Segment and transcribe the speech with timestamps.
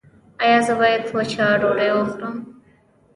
[0.43, 2.35] ایا زه باید وچه ډوډۍ وخورم؟